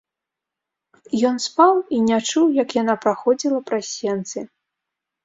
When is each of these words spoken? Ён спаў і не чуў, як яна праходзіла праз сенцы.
Ён 1.29 1.35
спаў 1.47 1.75
і 1.97 1.99
не 2.07 2.17
чуў, 2.29 2.45
як 2.63 2.69
яна 2.81 2.95
праходзіла 3.05 3.59
праз 3.69 3.85
сенцы. 3.99 4.39